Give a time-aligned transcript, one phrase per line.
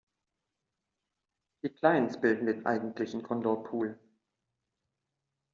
[1.63, 3.99] Die Clients bilden den eigentlichen Condor-Pool.